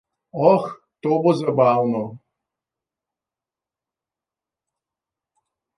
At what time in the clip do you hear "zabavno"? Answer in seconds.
1.41-2.01